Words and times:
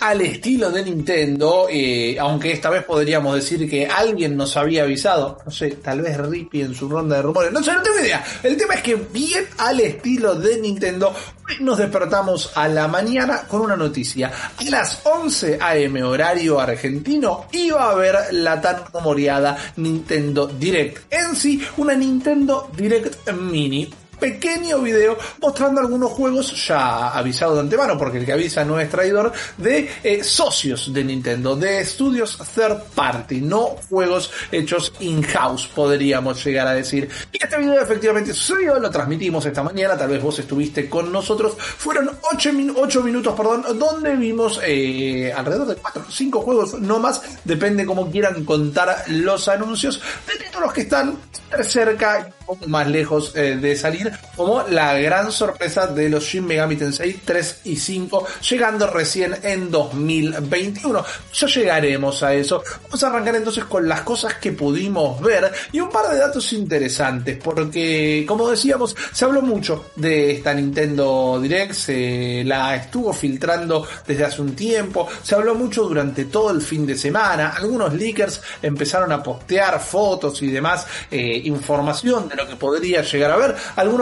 Al 0.00 0.22
estilo 0.22 0.70
de 0.70 0.82
Nintendo, 0.82 1.66
eh, 1.70 2.16
aunque 2.18 2.52
esta 2.52 2.70
vez 2.70 2.84
podríamos 2.84 3.34
decir 3.34 3.68
que 3.68 3.86
alguien 3.86 4.34
nos 4.34 4.56
había 4.56 4.84
avisado, 4.84 5.38
no 5.44 5.50
sé, 5.50 5.72
tal 5.72 6.00
vez 6.00 6.16
Rippy 6.16 6.62
en 6.62 6.74
su 6.74 6.88
ronda 6.88 7.16
de 7.16 7.22
rumores, 7.22 7.52
no 7.52 7.62
sé, 7.62 7.72
no 7.72 7.82
tengo 7.82 7.98
idea. 8.00 8.24
El 8.42 8.56
tema 8.56 8.74
es 8.74 8.82
que 8.82 8.94
bien 8.94 9.44
al 9.58 9.78
estilo 9.78 10.34
de 10.34 10.58
Nintendo, 10.58 11.14
nos 11.60 11.78
despertamos 11.78 12.50
a 12.54 12.68
la 12.68 12.88
mañana 12.88 13.42
con 13.46 13.60
una 13.60 13.76
noticia. 13.76 14.32
A 14.56 14.64
las 14.70 15.00
11 15.04 15.58
am 15.60 15.96
horario 16.02 16.60
argentino 16.60 17.46
iba 17.52 17.84
a 17.84 17.90
haber 17.90 18.16
la 18.32 18.60
tan 18.60 18.84
rumoreada 18.92 19.56
Nintendo 19.76 20.46
Direct. 20.46 21.12
En 21.12 21.36
sí, 21.36 21.62
una 21.76 21.94
Nintendo 21.94 22.70
Direct 22.74 23.30
Mini 23.32 23.90
pequeño 24.20 24.80
video 24.80 25.18
mostrando 25.40 25.80
algunos 25.80 26.12
juegos 26.12 26.66
ya 26.66 27.08
avisado 27.08 27.54
de 27.54 27.60
antemano, 27.60 27.98
porque 27.98 28.18
el 28.18 28.26
que 28.26 28.32
avisa 28.32 28.64
no 28.64 28.78
es 28.78 28.90
traidor, 28.90 29.32
de 29.56 29.90
eh, 30.02 30.22
socios 30.22 30.92
de 30.92 31.02
Nintendo, 31.02 31.56
de 31.56 31.80
estudios 31.80 32.38
third 32.54 32.82
party, 32.94 33.40
no 33.40 33.76
juegos 33.88 34.30
hechos 34.52 34.92
in-house, 35.00 35.66
podríamos 35.74 36.44
llegar 36.44 36.66
a 36.66 36.74
decir. 36.74 37.08
Y 37.32 37.42
este 37.42 37.58
video 37.58 37.80
efectivamente 37.80 38.32
sucedió, 38.32 38.78
lo 38.78 38.90
transmitimos 38.90 39.44
esta 39.46 39.62
mañana, 39.62 39.96
tal 39.96 40.10
vez 40.10 40.22
vos 40.22 40.38
estuviste 40.38 40.88
con 40.88 41.10
nosotros, 41.10 41.54
fueron 41.58 42.10
8, 42.32 43.02
minutos, 43.02 43.34
perdón, 43.34 43.64
donde 43.78 44.14
vimos 44.16 44.60
eh, 44.62 45.32
alrededor 45.34 45.68
de 45.68 45.76
4 45.76 46.04
o 46.08 46.10
5 46.10 46.40
juegos, 46.42 46.74
no 46.80 46.98
más, 46.98 47.22
depende 47.44 47.86
cómo 47.86 48.10
quieran 48.10 48.44
contar 48.44 49.04
los 49.08 49.48
anuncios, 49.48 50.00
de 50.26 50.44
títulos 50.44 50.72
que 50.72 50.82
están 50.82 51.18
cerca 51.62 52.32
y 52.62 52.66
más 52.66 52.86
lejos 52.86 53.32
eh, 53.36 53.56
de 53.56 53.76
salir, 53.76 54.09
como 54.36 54.62
la 54.68 54.94
gran 54.94 55.32
sorpresa 55.32 55.86
de 55.86 56.08
los 56.08 56.24
Shin 56.24 56.46
Megami 56.46 56.76
Tensei 56.76 57.20
3 57.24 57.60
y 57.64 57.76
5, 57.76 58.26
llegando 58.48 58.86
recién 58.86 59.36
en 59.42 59.70
2021. 59.70 61.04
Ya 61.34 61.46
llegaremos 61.46 62.22
a 62.22 62.34
eso. 62.34 62.62
Vamos 62.84 63.02
a 63.02 63.06
arrancar 63.08 63.36
entonces 63.36 63.64
con 63.64 63.88
las 63.88 64.02
cosas 64.02 64.34
que 64.34 64.52
pudimos 64.52 65.20
ver 65.20 65.50
y 65.72 65.80
un 65.80 65.90
par 65.90 66.10
de 66.10 66.18
datos 66.18 66.52
interesantes, 66.52 67.38
porque 67.42 68.24
como 68.26 68.48
decíamos, 68.48 68.96
se 69.12 69.24
habló 69.24 69.42
mucho 69.42 69.86
de 69.96 70.32
esta 70.32 70.54
Nintendo 70.54 71.38
Direct, 71.40 71.72
se 71.72 72.42
la 72.44 72.76
estuvo 72.76 73.12
filtrando 73.12 73.86
desde 74.06 74.24
hace 74.24 74.42
un 74.42 74.54
tiempo, 74.54 75.08
se 75.22 75.34
habló 75.34 75.54
mucho 75.54 75.84
durante 75.84 76.26
todo 76.26 76.50
el 76.50 76.60
fin 76.60 76.86
de 76.86 76.96
semana, 76.96 77.50
algunos 77.56 77.92
leakers 77.94 78.40
empezaron 78.62 79.12
a 79.12 79.22
postear 79.22 79.80
fotos 79.80 80.42
y 80.42 80.48
demás. 80.48 80.86
Eh, 81.10 81.42
información 81.44 82.28
de 82.28 82.36
lo 82.36 82.46
que 82.46 82.56
podría 82.56 83.02
llegar 83.02 83.30
a 83.30 83.36
ver. 83.36 83.56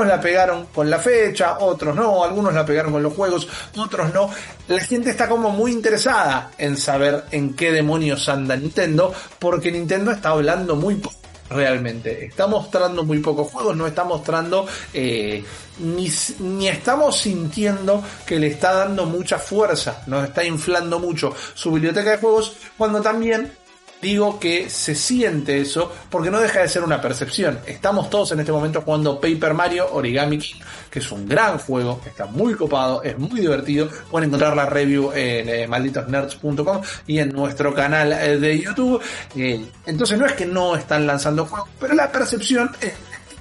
La 0.07 0.21
pegaron 0.21 0.67
con 0.67 0.89
la 0.89 0.99
fecha, 0.99 1.59
otros 1.59 1.95
no, 1.95 2.25
algunos 2.25 2.53
la 2.55 2.65
pegaron 2.65 2.93
con 2.93 3.03
los 3.03 3.13
juegos, 3.13 3.49
otros 3.77 4.13
no. 4.13 4.31
La 4.69 4.81
gente 4.81 5.11
está 5.11 5.29
como 5.29 5.51
muy 5.51 5.73
interesada 5.73 6.51
en 6.59 6.77
saber 6.77 7.25
en 7.31 7.55
qué 7.55 7.73
demonios 7.73 8.29
anda 8.29 8.57
Nintendo, 8.57 9.13
porque 9.39 9.73
Nintendo 9.73 10.11
está 10.11 10.31
hablando 10.31 10.77
muy 10.77 10.97
poco 10.97 11.17
realmente. 11.51 12.27
Está 12.27 12.47
mostrando 12.47 13.05
muy 13.05 13.19
pocos 13.19 13.51
juegos, 13.51 13.77
no 13.77 13.87
está 13.87 14.05
mostrando 14.05 14.67
eh, 14.93 15.45
ni, 15.79 16.11
ni, 16.41 16.69
estamos 16.69 17.19
sintiendo 17.19 18.03
que 18.27 18.39
le 18.39 18.49
está 18.49 18.75
dando 18.75 19.07
mucha 19.07 19.39
fuerza, 19.39 20.03
nos 20.07 20.25
está 20.25 20.45
inflando 20.45 20.99
mucho 20.99 21.35
su 21.55 21.73
biblioteca 21.73 22.11
de 22.11 22.19
juegos, 22.19 22.57
cuando 22.77 23.01
también 23.01 23.53
digo 24.01 24.39
que 24.39 24.71
se 24.71 24.95
siente 24.95 25.61
eso 25.61 25.93
porque 26.11 26.31
no 26.31 26.41
deja 26.41 26.61
de 26.61 26.69
ser 26.69 26.83
una 26.83 27.01
percepción. 27.01 27.59
Estamos 27.67 28.11
todos 28.11 28.33
en 28.33 28.41
este 28.41 28.53
momento 28.53 28.83
jugando 28.83 29.21
Paper 29.21 29.55
Mario 29.55 29.89
Origami 29.93 30.39
King, 30.39 30.61
que 30.91 31.01
es 31.01 31.13
un 31.13 31.29
gran 31.29 31.59
juego, 31.59 32.01
está 32.07 32.27
muy 32.27 32.55
copado, 32.55 33.03
es 33.03 33.19
muy 33.19 33.41
divertido. 33.41 33.89
Pueden 34.11 34.29
encontrar 34.29 34.57
la 34.57 34.67
review 34.67 35.13
en 35.13 35.49
eh, 35.49 35.67
malditosnerds.com 35.67 36.81
y 37.07 37.19
en 37.19 37.31
nuestro 37.31 37.75
canal 37.75 38.13
eh, 38.13 38.39
de 38.39 38.59
YouTube. 38.59 39.01
Eh, 39.37 39.65
entonces 39.87 40.19
no 40.19 40.27
es 40.27 40.33
que 40.33 40.47
no 40.47 40.77
están 40.77 41.07
lanzando 41.07 41.47
juegos, 41.47 41.69
pero 41.81 41.95
la 41.95 42.11
percepción 42.11 42.71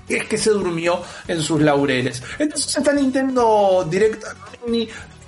es 0.08 0.24
que 0.26 0.38
se 0.38 0.52
durmió 0.52 1.02
en 1.28 1.42
sus 1.42 1.62
laureles. 1.62 2.24
Entonces 2.40 2.78
está 2.78 2.94
Nintendo 2.94 3.86
Direct 3.90 4.24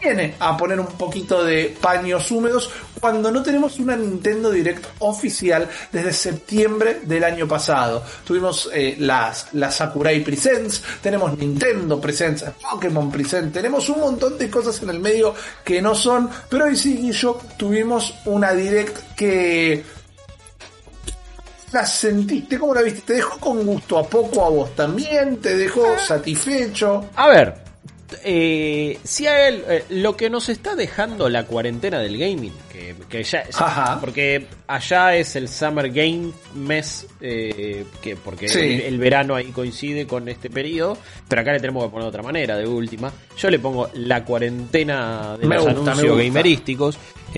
viene 0.02 0.36
a 0.40 0.56
poner 0.58 0.80
un 0.80 0.88
poquito 0.88 1.44
de 1.44 1.76
paños 1.82 2.30
húmedos 2.32 2.70
cuando 3.00 3.32
no 3.32 3.42
tenemos 3.44 3.80
una 3.80 3.96
Nintendo 3.96 4.50
Direct 4.52 4.86
oficial 5.00 5.68
desde 5.92 6.12
septiembre 6.14 7.02
del 7.04 7.24
año 7.24 7.48
pasado. 7.48 8.04
Tuvimos 8.26 8.70
eh, 8.74 8.96
las, 9.00 9.54
las 9.54 9.76
Sakurai 9.76 10.24
Presents, 10.24 10.82
tenemos 11.02 11.38
Nintendo 11.38 12.00
Presents, 12.00 12.46
Pokémon 12.72 13.12
Presents, 13.12 13.54
tenemos 13.54 13.88
un 13.90 14.00
montón 14.00 14.38
de 14.38 14.50
cosas 14.50 14.82
en 14.82 14.90
el 14.90 15.00
medio 15.00 15.34
que 15.64 15.82
no 15.82 15.96
son, 15.96 16.30
pero 16.50 16.66
hoy 16.66 16.76
sí 16.76 17.08
y 17.10 17.12
yo 17.12 17.40
tuvimos 17.58 18.14
una 18.26 18.54
Direct 18.54 19.16
que 19.16 19.84
la 21.72 21.86
sentiste, 21.86 22.58
¿cómo 22.58 22.74
la 22.74 22.81
viste? 22.81 23.02
¿Te 23.02 23.14
dejó 23.14 23.38
con 23.40 23.64
gusto 23.66 24.00
a 24.00 24.04
poco 24.08 24.44
a 24.46 24.50
vos 24.50 24.76
también? 24.76 25.38
¿Te 25.38 25.56
dejó 25.56 25.86
Ah. 25.96 26.00
satisfecho? 26.00 27.06
A 27.16 27.28
ver, 27.28 27.54
eh, 28.24 28.97
si 29.03 29.28
a 29.28 29.47
él, 29.47 29.64
eh, 29.68 29.84
lo 29.90 30.18
que 30.18 30.30
nos 30.30 30.50
está 30.50 30.75
dejando 30.75 31.30
la 31.30 31.46
cuarentena 31.46 32.00
del 32.00 32.18
gaming, 32.18 32.53
que, 32.72 32.96
que 33.08 33.24
ya, 33.24 33.46
porque 34.00 34.47
allá 34.68 35.16
es 35.16 35.36
el 35.36 35.47
Summer 35.47 35.90
Game 35.92 36.31
Mes, 36.56 37.06
eh, 37.22 37.86
que 38.02 38.16
porque 38.16 38.50
Sí. 38.50 38.59
el, 38.59 38.81
el 38.81 38.98
verano 39.00 39.36
ahí 39.36 39.52
coincide 39.52 40.08
con 40.08 40.28
este 40.30 40.50
periodo, 40.50 40.98
pero 41.28 41.42
acá 41.42 41.53
le 41.53 41.59
tenemos 41.59 41.84
que 41.84 41.90
poner 41.90 42.03
de 42.03 42.09
otra 42.09 42.24
manera, 42.24 42.58
de 42.58 42.68
última. 42.68 43.12
Yo 43.38 43.50
le 43.50 43.59
pongo 43.59 43.90
la 43.94 44.24
cuarentena 44.25 45.38
de 45.38 45.48
Me 45.48 45.56
los 45.56 45.66
gusta, 45.66 45.92
anuncios 45.92 46.18
gamerísticos, 46.18 46.98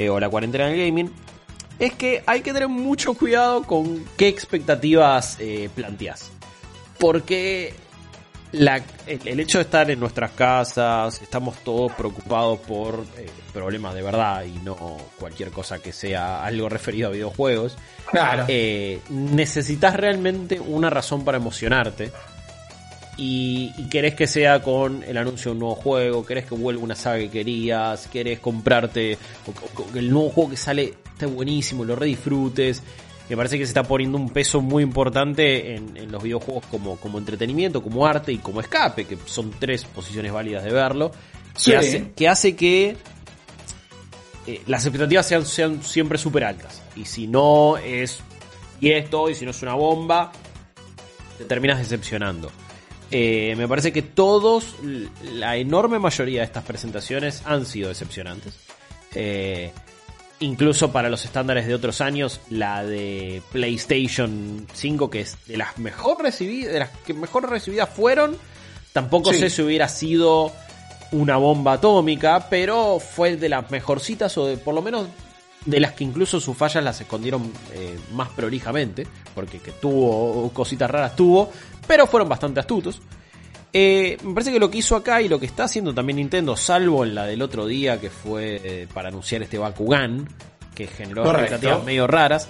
o 0.09 0.19
la 0.19 0.29
cuarentena 0.29 0.67
del 0.67 0.77
gaming. 0.85 1.11
Es 1.79 1.93
que 1.93 2.23
hay 2.27 2.41
que 2.41 2.53
tener 2.53 2.67
mucho 2.69 3.13
cuidado 3.13 3.63
con 3.63 4.05
qué 4.15 4.27
expectativas 4.27 5.37
planteas. 5.75 6.31
Porque 6.99 7.73
la- 8.53 8.81
el, 9.07 9.19
el 9.27 9.39
hecho 9.39 9.57
de 9.59 9.63
estar 9.63 9.89
en 9.89 9.99
nuestras 9.99 10.31
casas, 10.31 11.21
estamos 11.21 11.57
todos 11.63 11.91
preocupados 11.93 12.59
por 12.59 13.05
eh, 13.17 13.27
problemas 13.53 13.93
de 13.95 14.01
verdad 14.01 14.43
y 14.43 14.51
no 14.63 14.97
cualquier 15.19 15.51
cosa 15.51 15.79
que 15.79 15.91
sea 15.93 16.43
algo 16.43 16.67
referido 16.69 17.07
a 17.09 17.11
videojuegos. 17.11 17.77
Claro. 18.09 18.45
Eh, 18.47 18.99
necesitas 19.09 19.95
realmente 19.95 20.59
una 20.59 20.89
razón 20.89 21.23
para 21.23 21.37
emocionarte. 21.37 22.11
Y, 23.17 23.71
y 23.77 23.89
querés 23.89 24.15
que 24.15 24.25
sea 24.25 24.61
con 24.63 25.03
el 25.03 25.17
anuncio 25.17 25.51
de 25.51 25.53
un 25.53 25.59
nuevo 25.59 25.75
juego, 25.75 26.25
querés 26.25 26.45
que 26.45 26.55
vuelva 26.55 26.81
una 26.81 26.95
saga 26.95 27.17
que 27.19 27.29
querías, 27.29 28.07
querés 28.07 28.39
comprarte 28.39 29.17
o- 29.45 29.97
el 29.97 30.09
nuevo 30.09 30.29
juego 30.29 30.49
que 30.51 30.57
sale 30.57 30.93
esté 31.13 31.25
buenísimo, 31.25 31.83
lo 31.83 31.95
redisfrutes. 31.95 32.81
Me 33.31 33.37
parece 33.37 33.57
que 33.57 33.63
se 33.63 33.69
está 33.69 33.83
poniendo 33.83 34.17
un 34.17 34.29
peso 34.29 34.59
muy 34.59 34.83
importante 34.83 35.73
en, 35.73 35.95
en 35.95 36.11
los 36.11 36.21
videojuegos 36.21 36.65
como, 36.65 36.97
como 36.97 37.17
entretenimiento, 37.17 37.81
como 37.81 38.05
arte 38.05 38.33
y 38.33 38.39
como 38.39 38.59
escape, 38.59 39.05
que 39.05 39.17
son 39.25 39.51
tres 39.57 39.85
posiciones 39.85 40.33
válidas 40.33 40.65
de 40.65 40.73
verlo. 40.73 41.13
Sí. 41.55 41.71
Que, 41.71 41.77
hace, 41.77 42.11
que 42.11 42.27
hace 42.27 42.55
que 42.57 42.97
eh, 44.47 44.61
las 44.67 44.85
expectativas 44.85 45.25
sean, 45.25 45.45
sean 45.45 45.81
siempre 45.81 46.17
súper 46.17 46.43
altas. 46.43 46.81
Y 46.97 47.05
si 47.05 47.25
no 47.25 47.77
es 47.77 48.19
y 48.81 48.91
esto, 48.91 49.29
y 49.29 49.35
si 49.35 49.45
no 49.45 49.51
es 49.51 49.61
una 49.61 49.75
bomba, 49.75 50.33
te 51.37 51.45
terminas 51.45 51.77
decepcionando. 51.77 52.51
Eh, 53.11 53.55
me 53.55 53.65
parece 53.65 53.93
que 53.93 54.01
todos, 54.01 54.75
la 55.23 55.55
enorme 55.55 55.99
mayoría 55.99 56.41
de 56.41 56.47
estas 56.47 56.65
presentaciones 56.65 57.43
han 57.45 57.65
sido 57.65 57.87
decepcionantes. 57.87 58.59
Eh, 59.15 59.71
incluso 60.41 60.91
para 60.91 61.09
los 61.09 61.23
estándares 61.23 61.65
de 61.67 61.73
otros 61.73 62.01
años, 62.01 62.41
la 62.49 62.83
de 62.83 63.41
PlayStation 63.51 64.67
5, 64.73 65.09
que 65.09 65.21
es 65.21 65.37
de 65.47 65.57
las 65.57 65.77
mejor 65.77 66.21
recibidas, 66.21 66.73
de 66.73 66.79
las 66.79 66.89
que 66.89 67.13
mejor 67.13 67.49
recibidas 67.49 67.89
fueron, 67.89 68.37
tampoco 68.91 69.31
Sí. 69.31 69.39
sé 69.39 69.49
si 69.49 69.61
hubiera 69.61 69.87
sido 69.87 70.51
una 71.11 71.37
bomba 71.37 71.73
atómica, 71.73 72.47
pero 72.49 72.99
fue 72.99 73.37
de 73.37 73.49
las 73.49 73.69
mejorcitas 73.71 74.37
o 74.37 74.45
de 74.45 74.57
por 74.57 74.73
lo 74.73 74.81
menos 74.81 75.07
de 75.65 75.79
las 75.79 75.93
que 75.93 76.03
incluso 76.03 76.39
sus 76.39 76.57
fallas 76.57 76.83
las 76.83 76.99
escondieron 77.01 77.51
eh, 77.73 77.97
más 78.13 78.29
prolijamente, 78.29 79.05
porque 79.35 79.59
que 79.59 79.71
tuvo 79.71 80.49
cositas 80.53 80.89
raras 80.89 81.15
tuvo, 81.15 81.51
pero 81.87 82.07
fueron 82.07 82.27
bastante 82.27 82.59
astutos. 82.59 82.99
Eh, 83.73 84.17
me 84.23 84.33
parece 84.33 84.51
que 84.51 84.59
lo 84.59 84.69
que 84.69 84.79
hizo 84.79 84.95
acá 84.95 85.21
y 85.21 85.29
lo 85.29 85.39
que 85.39 85.45
está 85.45 85.63
haciendo 85.63 85.93
también 85.93 86.17
Nintendo, 86.17 86.57
salvo 86.57 87.05
en 87.05 87.15
la 87.15 87.25
del 87.25 87.41
otro 87.41 87.65
día 87.65 88.01
que 88.01 88.09
fue 88.09 88.61
eh, 88.63 88.87
para 88.93 89.09
anunciar 89.09 89.41
este 89.43 89.57
Bakugan, 89.57 90.27
que 90.75 90.87
generó 90.87 91.23
Correcto. 91.23 91.55
expectativas 91.55 91.85
medio 91.85 92.07
raras, 92.07 92.49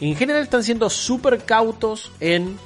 en 0.00 0.16
general 0.16 0.42
están 0.42 0.64
siendo 0.64 0.90
súper 0.90 1.44
cautos 1.44 2.10
en... 2.20 2.58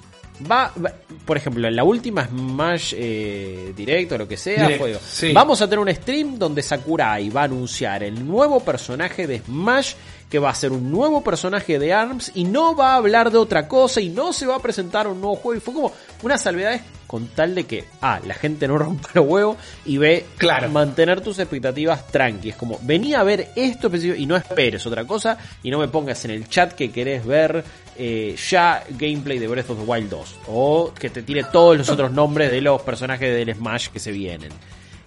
Va, 0.50 0.70
va- 0.84 0.92
por 1.24 1.36
ejemplo, 1.36 1.66
en 1.66 1.74
la 1.76 1.82
última 1.84 2.26
Smash 2.26 2.94
eh, 2.96 3.72
Direct 3.76 4.12
o 4.12 4.18
lo 4.18 4.28
que 4.28 4.36
sea, 4.36 4.62
Direct, 4.64 4.78
fue, 4.78 4.98
sí. 5.04 5.32
vamos 5.32 5.60
a 5.62 5.66
tener 5.68 5.78
un 5.80 5.94
stream 5.94 6.38
donde 6.38 6.62
Sakurai 6.62 7.28
va 7.30 7.42
a 7.42 7.44
anunciar 7.44 8.02
el 8.02 8.26
nuevo 8.26 8.60
personaje 8.60 9.26
de 9.26 9.38
Smash, 9.40 9.94
que 10.28 10.38
va 10.38 10.50
a 10.50 10.54
ser 10.54 10.72
un 10.72 10.90
nuevo 10.90 11.22
personaje 11.22 11.78
de 11.78 11.92
ARMS 11.92 12.32
y 12.34 12.44
no 12.44 12.74
va 12.74 12.92
a 12.94 12.96
hablar 12.96 13.30
de 13.30 13.38
otra 13.38 13.66
cosa 13.68 14.00
y 14.00 14.08
no 14.08 14.32
se 14.32 14.44
va 14.46 14.56
a 14.56 14.60
presentar 14.62 15.06
un 15.06 15.20
nuevo 15.20 15.36
juego. 15.36 15.58
Y 15.58 15.60
fue 15.60 15.72
como 15.74 15.92
una 16.22 16.36
salvedad 16.36 16.80
con 17.06 17.28
tal 17.28 17.54
de 17.54 17.64
que, 17.64 17.84
A, 18.00 18.18
la 18.26 18.34
gente 18.34 18.66
no 18.66 18.76
rompa 18.78 19.08
los 19.14 19.24
huevos 19.26 19.56
y 19.84 19.96
B, 19.98 20.24
Claro. 20.36 20.68
mantener 20.70 21.20
tus 21.20 21.38
expectativas 21.38 22.08
tranqui. 22.08 22.50
Es 22.50 22.56
como, 22.56 22.78
vení 22.82 23.14
a 23.14 23.22
ver 23.22 23.50
esto 23.54 23.86
específico 23.86 24.20
y 24.20 24.26
no 24.26 24.36
esperes 24.36 24.84
otra 24.86 25.04
cosa 25.04 25.38
y 25.62 25.70
no 25.70 25.78
me 25.78 25.86
pongas 25.88 26.24
en 26.24 26.32
el 26.32 26.48
chat 26.48 26.72
que 26.72 26.90
querés 26.90 27.24
ver 27.24 27.64
eh, 27.98 28.37
ya 28.48 28.84
gameplay 28.90 29.38
de 29.38 29.48
Breath 29.48 29.70
of 29.70 29.78
the 29.78 29.84
Wild 29.84 30.10
2 30.10 30.34
o 30.48 30.93
que 30.98 31.10
te 31.10 31.22
tire 31.22 31.44
todos 31.44 31.76
los 31.76 31.88
otros 31.88 32.10
nombres 32.12 32.50
de 32.50 32.60
los 32.60 32.82
personajes 32.82 33.34
del 33.34 33.54
Smash 33.54 33.88
que 33.88 33.98
se 34.00 34.12
vienen. 34.12 34.50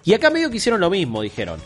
Y 0.04 0.14
acá 0.14 0.30
medio 0.30 0.50
que 0.50 0.56
hicieron 0.56 0.80
lo 0.80 0.90
mismo, 0.90 1.22
dijeron. 1.22 1.60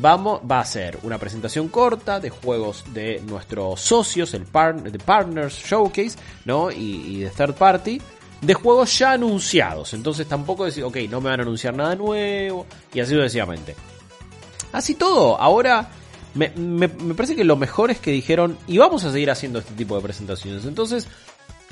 Vamos, 0.00 0.40
va 0.50 0.60
a 0.60 0.64
ser 0.64 0.98
una 1.02 1.18
presentación 1.18 1.68
corta 1.68 2.18
de 2.18 2.30
juegos 2.30 2.84
de 2.94 3.20
nuestros 3.26 3.80
socios, 3.82 4.32
el 4.32 4.44
par- 4.46 4.82
de 4.82 4.98
Partners 4.98 5.54
Showcase, 5.62 6.16
¿no? 6.46 6.70
Y, 6.70 7.20
de 7.20 7.28
Third 7.28 7.54
Party, 7.54 8.00
de 8.40 8.54
juegos 8.54 8.98
ya 8.98 9.12
anunciados. 9.12 9.92
Entonces 9.92 10.26
tampoco 10.26 10.64
decir, 10.64 10.84
ok, 10.84 10.96
no 11.10 11.20
me 11.20 11.28
van 11.28 11.40
a 11.40 11.42
anunciar 11.42 11.74
nada 11.74 11.94
nuevo, 11.94 12.64
y 12.94 13.00
así 13.00 13.12
sucesivamente. 13.12 13.76
Así 14.72 14.94
todo, 14.94 15.38
ahora 15.38 15.86
me, 16.34 16.50
me- 16.56 16.88
me 16.88 17.14
parece 17.14 17.36
que 17.36 17.44
lo 17.44 17.56
mejor 17.56 17.90
es 17.90 17.98
que 17.98 18.10
dijeron, 18.10 18.58
y 18.66 18.78
vamos 18.78 19.04
a 19.04 19.12
seguir 19.12 19.30
haciendo 19.30 19.58
este 19.58 19.74
tipo 19.74 19.96
de 19.96 20.02
presentaciones. 20.02 20.64
Entonces, 20.64 21.06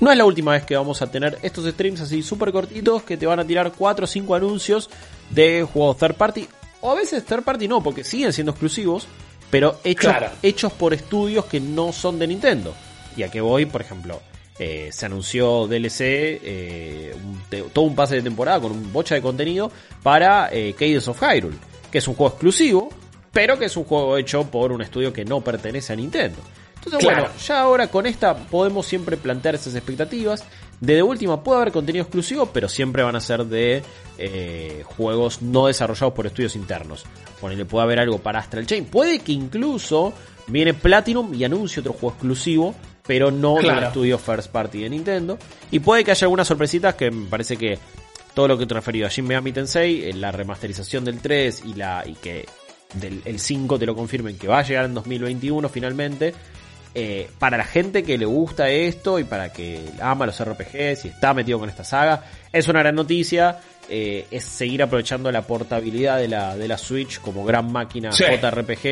no 0.00 0.10
es 0.10 0.16
la 0.18 0.24
última 0.24 0.52
vez 0.52 0.64
que 0.64 0.76
vamos 0.76 1.02
a 1.02 1.10
tener 1.10 1.38
estos 1.42 1.66
streams 1.66 2.00
así 2.00 2.22
súper 2.22 2.50
cortitos 2.52 3.02
que 3.02 3.16
te 3.16 3.26
van 3.26 3.40
a 3.40 3.44
tirar 3.46 3.72
4 3.76 4.04
o 4.04 4.06
5 4.08 4.34
anuncios 4.34 4.90
de 5.30 5.62
juegos 5.70 5.96
third 5.98 6.14
party. 6.14 6.48
O 6.80 6.90
a 6.90 6.94
veces 6.94 7.24
third 7.24 7.42
party 7.44 7.68
no, 7.68 7.82
porque 7.82 8.02
siguen 8.02 8.32
siendo 8.32 8.50
exclusivos, 8.52 9.06
pero 9.50 9.78
hechos, 9.84 10.10
Claro. 10.10 10.30
hechos 10.42 10.72
por 10.72 10.94
estudios 10.94 11.44
que 11.44 11.60
no 11.60 11.92
son 11.92 12.18
de 12.18 12.26
Nintendo. 12.26 12.74
Y 13.16 13.22
a 13.22 13.30
que 13.30 13.40
voy, 13.40 13.66
por 13.66 13.80
ejemplo, 13.82 14.20
eh, 14.58 14.90
se 14.92 15.06
anunció 15.06 15.66
DLC, 15.68 16.40
eh, 16.42 17.14
un 17.22 17.70
todo 17.72 17.84
un 17.84 17.94
pase 17.94 18.16
de 18.16 18.22
temporada 18.22 18.60
con 18.60 18.72
un 18.72 18.92
bocha 18.92 19.14
de 19.14 19.22
contenido 19.22 19.70
para 20.02 20.48
eh, 20.52 20.74
Cadence 20.78 21.10
of 21.10 21.20
Hyrule, 21.22 21.56
que 21.90 21.98
es 21.98 22.08
un 22.08 22.14
juego 22.14 22.32
exclusivo, 22.32 22.88
pero 23.32 23.58
que 23.58 23.64
es 23.67 23.76
un 23.76 23.84
juego 23.84 24.17
hecho 24.17 24.44
por 24.50 24.73
un 24.73 24.82
estudio 24.82 25.12
que 25.12 25.25
no 25.25 25.40
pertenece 25.40 25.93
a 25.93 25.96
Nintendo. 25.96 26.38
Entonces, 26.76 27.00
Claro. 27.00 27.23
bueno, 27.23 27.34
ya 27.46 27.61
ahora 27.61 27.87
con 27.88 28.06
esta 28.06 28.37
podemos 28.37 28.87
siempre 28.87 29.17
plantear 29.17 29.55
esas 29.55 29.75
expectativas. 29.75 30.44
De 30.81 30.96
de 30.96 31.02
última 31.05 31.43
puede 31.44 31.61
haber 31.61 31.73
contenido 31.73 32.02
exclusivo, 32.02 32.46
pero 32.46 32.69
siempre 32.69 33.05
van 33.05 33.14
a 33.14 33.20
ser 33.20 33.44
de 33.46 33.84
eh, 34.19 34.82
juegos 34.84 35.40
no 35.40 35.69
desarrollados 35.69 36.12
por 36.12 36.26
estudios 36.26 36.56
internos. 36.56 37.05
Ponele, 37.40 37.64
puede 37.64 37.84
haber 37.84 38.00
algo 38.00 38.19
para 38.19 38.40
Astral 38.40 38.67
Chain. 38.67 38.87
Puede 38.87 39.20
que 39.20 39.31
incluso 39.32 40.12
viene 40.49 40.75
Platinum 40.75 41.32
y 41.34 41.44
anuncie 41.44 41.81
otro 41.81 41.93
juego 41.93 42.11
exclusivo, 42.14 42.75
pero 43.06 43.31
no 43.31 43.50
de 43.55 43.55
un 43.55 43.62
Claro. 43.62 43.87
estudio 43.87 44.19
first 44.19 44.50
party 44.50 44.82
de 44.82 44.90
Nintendo. 44.90 45.38
Y 45.70 45.79
puede 45.79 46.02
que 46.02 46.11
haya 46.11 46.25
algunas 46.25 46.49
sorpresitas 46.49 46.96
que 46.96 47.12
me 47.12 47.26
parece 47.29 47.56
que 47.56 47.79
todo 48.34 48.49
lo 48.49 48.58
que 48.58 48.67
te 48.67 48.75
referido 48.75 49.06
a 49.06 49.11
Shin 49.11 49.25
Megami 49.26 49.52
Tensei, 49.52 50.02
eh, 50.08 50.12
la 50.14 50.32
remasterización 50.32 51.05
del 51.05 51.20
3 51.20 51.62
y 51.64 51.75
la 51.75 52.02
y 52.05 52.14
que 52.14 52.44
del 52.94 53.22
el 53.24 53.38
5 53.38 53.78
te 53.78 53.86
lo 53.86 53.94
confirmen 53.94 54.36
que 54.38 54.48
va 54.48 54.58
a 54.60 54.62
llegar 54.62 54.84
en 54.84 54.94
2021 54.94 55.68
finalmente. 55.68 56.34
eh, 56.94 57.30
para 57.38 57.56
la 57.56 57.64
gente 57.64 58.02
que 58.02 58.18
le 58.18 58.26
gusta 58.26 58.68
esto 58.68 59.18
y 59.18 59.24
para 59.24 59.50
que 59.50 59.80
ama 60.02 60.26
los 60.26 60.38
RPGs 60.44 61.06
y 61.06 61.08
está 61.08 61.32
metido 61.32 61.58
con 61.58 61.70
esta 61.70 61.84
saga, 61.84 62.22
es 62.52 62.68
una 62.68 62.80
gran 62.80 62.94
noticia. 62.94 63.58
eh, 63.88 64.26
es 64.30 64.44
seguir 64.44 64.82
aprovechando 64.82 65.30
la 65.32 65.42
portabilidad 65.42 66.18
de 66.18 66.28
la, 66.28 66.56
de 66.56 66.68
la 66.68 66.78
Switch 66.78 67.18
como 67.20 67.44
gran 67.44 67.70
máquina 67.72 68.12
Sí. 68.12 68.24
JRPG, 68.24 68.82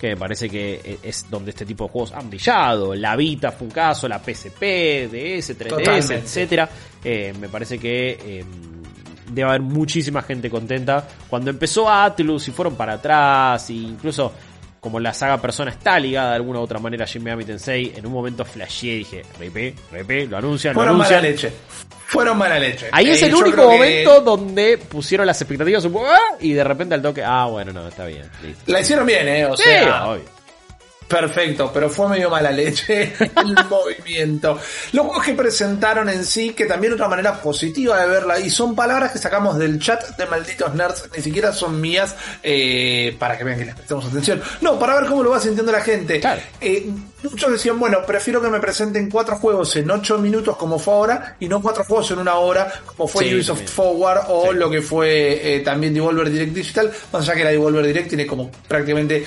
que 0.00 0.08
me 0.10 0.16
parece 0.16 0.48
que 0.48 0.80
eh, 0.82 0.98
es 1.02 1.26
donde 1.28 1.50
este 1.50 1.66
tipo 1.66 1.84
de 1.84 1.90
juegos 1.90 2.12
han 2.12 2.30
brillado. 2.30 2.94
La 2.94 3.14
Vita 3.14 3.52
fue 3.52 3.66
un 3.66 3.72
caso, 3.72 4.08
la 4.08 4.18
PSP, 4.20 5.08
DS, 5.12 5.50
3DS, 5.58 5.68
Totalmente. 5.68 6.14
etcétera. 6.14 6.68
Eh, 7.04 7.34
me 7.38 7.48
parece 7.48 7.78
que 7.78 8.18
eh, 8.24 8.44
debe 9.30 9.48
haber 9.48 9.60
muchísima 9.62 10.22
gente 10.22 10.50
contenta. 10.50 11.06
Cuando 11.28 11.50
empezó 11.50 11.88
Atlus 11.90 12.48
y 12.48 12.50
fueron 12.52 12.74
para 12.76 12.94
atrás, 12.94 13.70
e 13.70 13.74
incluso 13.74 14.32
como 14.80 15.00
la 15.00 15.12
saga 15.12 15.40
Persona 15.42 15.72
está 15.72 15.98
ligada 15.98 16.30
de 16.30 16.36
alguna 16.36 16.60
u 16.60 16.62
otra 16.62 16.78
manera 16.78 17.04
a 17.04 17.06
Shin 17.06 17.22
Megami 17.24 17.44
Tensei, 17.44 17.92
en 17.96 18.06
un 18.06 18.12
momento 18.12 18.44
flasheé 18.44 18.94
y 18.94 18.98
dije, 18.98 19.22
repe, 19.38 19.74
repe, 19.90 20.26
lo 20.26 20.36
anuncian, 20.36 20.72
lo 20.74 20.80
Fueron 20.80 20.98
mala 20.98 21.18
anuncian. 21.18 21.32
leche. 21.50 21.52
Fueron 22.06 22.38
mala 22.38 22.58
leche. 22.58 22.86
Ahí 22.92 23.10
es 23.10 23.22
Eh, 23.22 23.26
el 23.26 23.34
único 23.34 23.56
que 23.56 23.62
momento 23.76 24.20
donde 24.20 24.78
pusieron 24.78 25.26
las 25.26 25.40
expectativas 25.42 25.84
¡ah! 25.84 26.36
y 26.40 26.52
de 26.52 26.64
repente 26.64 26.94
al 26.94 27.02
toque, 27.02 27.22
ah, 27.24 27.46
bueno, 27.46 27.72
no, 27.72 27.86
está 27.88 28.06
bien, 28.06 28.22
listo. 28.42 28.62
La 28.66 28.80
hicieron 28.80 29.04
bien, 29.04 29.28
¿eh? 29.28 29.46
O 29.46 29.56
Sí, 29.56 29.64
sea, 29.64 30.06
obvio. 30.08 30.22
Perfecto, 31.08 31.70
pero 31.72 31.88
fue 31.88 32.06
medio 32.08 32.28
mala 32.28 32.50
leche 32.50 33.14
el 33.18 33.54
movimiento. 33.68 34.58
Los 34.92 35.06
juegos 35.06 35.24
que 35.24 35.32
presentaron 35.32 36.08
en 36.10 36.22
sí, 36.24 36.50
que 36.50 36.66
también 36.66 36.92
otra 36.92 37.08
manera 37.08 37.40
positiva 37.40 37.98
de 38.00 38.06
verla, 38.08 38.38
y 38.38 38.50
son 38.50 38.74
palabras 38.76 39.12
que 39.12 39.18
sacamos 39.18 39.58
del 39.58 39.78
chat 39.78 40.16
de 40.18 40.26
malditos 40.26 40.74
nerds, 40.74 41.08
ni 41.16 41.22
siquiera 41.22 41.52
son 41.52 41.80
mías, 41.80 42.14
eh, 42.42 43.16
para 43.18 43.38
que 43.38 43.44
vean 43.44 43.58
que 43.58 43.64
les 43.64 43.74
prestemos 43.74 44.04
atención. 44.04 44.42
No, 44.60 44.78
para 44.78 44.96
ver 45.00 45.08
cómo 45.08 45.22
lo 45.22 45.30
va 45.30 45.40
sintiendo 45.40 45.72
la 45.72 45.80
gente. 45.80 46.20
Claro. 46.20 46.42
Eh, 46.60 46.90
muchos 47.22 47.52
decían, 47.52 47.78
bueno, 47.78 47.98
prefiero 48.06 48.42
que 48.42 48.48
me 48.48 48.60
presenten 48.60 49.10
cuatro 49.10 49.36
juegos 49.36 49.74
en 49.76 49.90
ocho 49.90 50.18
minutos 50.18 50.56
como 50.58 50.78
fue 50.78 50.92
ahora, 50.92 51.36
y 51.40 51.48
no 51.48 51.62
cuatro 51.62 51.84
juegos 51.84 52.10
en 52.10 52.18
una 52.18 52.34
hora, 52.34 52.70
como 52.84 53.08
fue 53.08 53.24
Sí, 53.24 53.34
Ubisoft 53.34 53.56
también. 53.60 53.74
Forward 53.74 54.20
o 54.28 54.52
Sí. 54.52 54.58
lo 54.58 54.70
que 54.70 54.82
fue 54.82 55.54
eh, 55.56 55.60
también 55.60 55.94
Devolver 55.94 56.30
Direct 56.30 56.52
Digital, 56.52 56.92
más 57.12 57.22
allá 57.22 57.34
que 57.34 57.44
la 57.44 57.50
Devolver 57.50 57.86
Direct 57.86 58.08
tiene 58.08 58.26
como 58.26 58.50
prácticamente 58.68 59.24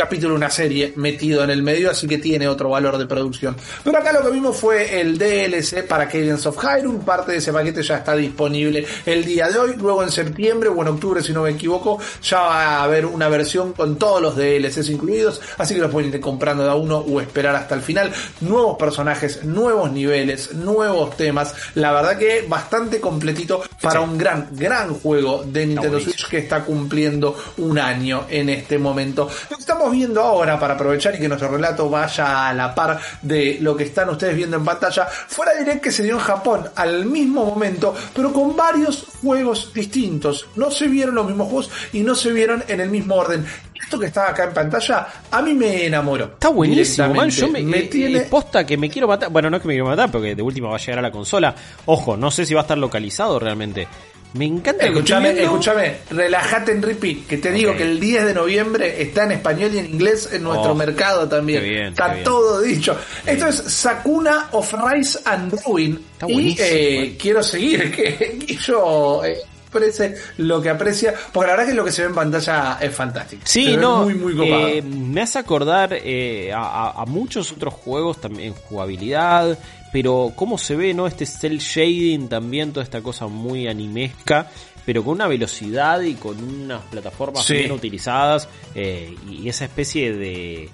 capítulo 0.00 0.30
de 0.30 0.36
una 0.36 0.48
serie 0.48 0.94
metido 0.96 1.44
en 1.44 1.50
el 1.50 1.62
medio, 1.62 1.90
así 1.90 2.06
que 2.06 2.16
tiene 2.16 2.48
otro 2.48 2.70
valor 2.70 2.96
de 2.96 3.04
producción. 3.04 3.54
Pero 3.84 3.98
acá 3.98 4.14
lo 4.14 4.22
que 4.22 4.30
vimos 4.30 4.56
fue 4.56 4.98
el 4.98 5.18
DLC 5.18 5.86
para 5.86 6.08
Cadence 6.08 6.48
of 6.48 6.56
Hyrule, 6.56 7.00
parte 7.00 7.32
de 7.32 7.38
ese 7.38 7.52
paquete 7.52 7.82
ya 7.82 7.98
está 7.98 8.16
disponible 8.16 8.86
el 9.04 9.26
día 9.26 9.50
de 9.50 9.58
hoy, 9.58 9.74
luego 9.76 10.02
en 10.02 10.10
septiembre 10.10 10.70
o 10.70 10.80
en 10.80 10.88
octubre 10.88 11.22
si 11.22 11.34
no 11.34 11.42
me 11.42 11.50
equivoco, 11.50 11.98
ya 12.22 12.40
va 12.40 12.64
a 12.78 12.84
haber 12.84 13.04
una 13.04 13.28
versión 13.28 13.74
con 13.74 13.98
todos 13.98 14.22
los 14.22 14.36
DLCs 14.36 14.88
incluidos, 14.88 15.42
así 15.58 15.74
que 15.74 15.82
los 15.82 15.90
pueden 15.90 16.14
ir 16.14 16.18
comprando 16.18 16.64
de 16.64 16.70
a 16.70 16.74
uno 16.76 16.96
o 16.96 17.20
esperar 17.20 17.54
hasta 17.54 17.74
el 17.74 17.82
final. 17.82 18.10
Nuevos 18.40 18.78
personajes, 18.78 19.44
nuevos 19.44 19.92
niveles, 19.92 20.54
nuevos 20.54 21.14
temas, 21.18 21.54
la 21.74 21.92
verdad 21.92 22.16
que 22.16 22.46
bastante 22.48 23.00
completito 23.00 23.62
para 23.82 24.00
un 24.00 24.16
gran, 24.16 24.48
gran 24.52 24.94
juego 24.94 25.44
de 25.44 25.66
Nintendo. 25.66 26.00
Switch 26.00 26.26
que 26.28 26.38
está 26.38 26.64
cumpliendo 26.64 27.36
un 27.58 27.78
año 27.78 28.24
en 28.30 28.48
este 28.48 28.78
momento. 28.78 29.28
Que 29.48 29.56
estamos 29.90 29.96
viendo 29.96 30.20
ahora, 30.22 30.58
para 30.58 30.74
aprovechar 30.74 31.14
y 31.14 31.18
que 31.18 31.28
nuestro 31.28 31.48
relato 31.48 31.88
vaya 31.88 32.48
a 32.48 32.54
la 32.54 32.74
par 32.74 32.98
de 33.22 33.58
lo 33.60 33.76
que 33.76 33.84
están 33.84 34.08
ustedes 34.10 34.36
viendo 34.36 34.56
en 34.56 34.64
pantalla, 34.64 35.06
fuera 35.06 35.52
direct 35.54 35.82
que 35.82 35.90
se 35.90 36.02
dio 36.02 36.14
en 36.14 36.20
Japón 36.20 36.68
al 36.76 37.04
mismo 37.06 37.44
momento, 37.44 37.94
pero 38.14 38.32
con 38.32 38.56
varios 38.56 39.06
juegos 39.20 39.72
distintos. 39.74 40.46
No 40.56 40.70
se 40.70 40.86
vieron 40.88 41.14
los 41.14 41.26
mismos 41.26 41.48
juegos 41.48 41.70
y 41.92 42.00
no 42.00 42.14
se 42.14 42.32
vieron 42.32 42.62
en 42.68 42.80
el 42.80 42.90
mismo 42.90 43.16
orden. 43.16 43.44
Esto 43.82 43.98
que 43.98 44.06
está 44.06 44.28
acá 44.30 44.44
en 44.44 44.52
pantalla, 44.54 45.06
a 45.30 45.42
mí 45.42 45.54
me 45.54 45.86
enamoró. 45.86 46.24
Está 46.26 46.48
buenísimo, 46.50 47.14
man. 47.14 47.30
Yo 47.30 47.48
me, 47.48 47.60
Directamente. 47.60 47.78
eh, 47.78 47.88
tiene... 47.90 48.18
eh, 48.18 48.26
posta 48.30 48.64
que 48.64 48.76
me 48.76 48.88
quiero 48.90 49.08
matar. 49.08 49.30
Bueno, 49.30 49.50
no 49.50 49.56
es 49.56 49.62
que 49.62 49.68
me 49.68 49.74
quiero 49.74 49.86
matar, 49.86 50.10
porque 50.10 50.34
de 50.36 50.42
última 50.42 50.68
va 50.68 50.76
a 50.76 50.78
llegar 50.78 50.98
a 50.98 51.02
la 51.02 51.10
consola. 51.10 51.54
Ojo, 51.86 52.16
no 52.16 52.30
sé 52.30 52.44
si 52.46 52.54
va 52.54 52.60
a 52.60 52.62
estar 52.62 52.78
localizado 52.78 53.38
realmente. 53.38 53.88
Me 54.34 54.44
encanta 54.44 54.84
que 54.84 54.90
Escúchame, 54.90 55.42
escúchame, 55.42 55.96
relájate 56.10 56.70
en 56.72 56.82
repeat, 56.82 57.26
que 57.26 57.38
te 57.38 57.50
digo 57.50 57.76
que 57.76 57.82
el 57.82 57.98
10 57.98 58.26
de 58.26 58.34
noviembre 58.34 59.02
está 59.02 59.24
en 59.24 59.32
español 59.32 59.74
y 59.74 59.78
en 59.78 59.86
inglés 59.86 60.28
en 60.32 60.44
nuestro 60.44 60.70
Oh, 60.72 60.74
mercado 60.76 61.28
también. 61.28 61.62
bien, 61.64 61.86
está 61.86 62.08
bien. 62.12 62.24
todo 62.24 62.60
dicho. 62.60 62.96
Esto 63.26 63.48
es 63.48 63.56
Sakuna 63.56 64.48
of 64.52 64.72
Rise 64.88 65.18
and 65.24 65.52
Ruin. 65.66 66.00
Está 66.12 66.30
y 66.30 66.56
eh, 66.60 67.16
quiero 67.20 67.42
seguir 67.42 67.90
que 67.96 68.36
Guillo 68.46 69.24
eh, 69.24 69.38
exprese 69.62 70.14
lo 70.38 70.60
que 70.62 70.68
aprecia, 70.70 71.14
porque 71.32 71.46
la 71.48 71.56
verdad 71.56 71.68
que 71.70 71.74
lo 71.76 71.84
que 71.84 71.92
se 71.92 72.02
ve 72.02 72.08
en 72.08 72.14
pantalla 72.14 72.78
es 72.80 72.94
fantástico. 72.94 73.42
Se 73.44 73.52
Sí, 73.62 73.66
ve 73.72 73.76
no. 73.78 74.04
Muy, 74.04 74.14
muy 74.14 74.36
copado. 74.36 74.68
eh, 74.68 74.82
me 74.82 75.22
hace 75.22 75.38
acordar 75.40 75.90
eh, 75.92 76.52
a, 76.52 76.90
a- 77.02 77.06
muchos 77.06 77.50
otros 77.52 77.74
juegos 77.74 78.20
también 78.20 78.52
jugabilidad. 78.52 79.58
Pero 79.92 80.32
cómo 80.36 80.56
se 80.58 80.76
ve, 80.76 80.94
¿no? 80.94 81.06
Este 81.06 81.26
cel 81.26 81.58
shading 81.58 82.28
también, 82.28 82.72
toda 82.72 82.84
esta 82.84 83.00
cosa 83.00 83.26
muy 83.26 83.66
animesca. 83.68 84.48
Pero 84.86 85.04
con 85.04 85.14
una 85.14 85.26
velocidad 85.28 86.00
y 86.00 86.14
con 86.14 86.42
unas 86.42 86.82
plataformas 86.84 87.44
Sí. 87.44 87.54
bien 87.54 87.72
utilizadas. 87.72 88.48
eh, 88.74 89.14
y 89.28 89.48
esa 89.48 89.64
especie 89.66 90.12
de. 90.14 90.70